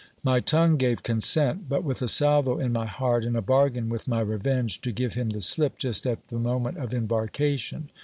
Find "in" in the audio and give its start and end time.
2.59-2.73